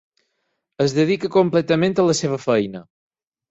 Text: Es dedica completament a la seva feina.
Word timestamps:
Es 0.85 0.95
dedica 0.99 1.31
completament 1.37 1.95
a 1.99 2.07
la 2.09 2.17
seva 2.23 2.43
feina. 2.49 2.85